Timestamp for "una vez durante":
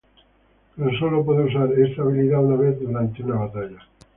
2.43-3.21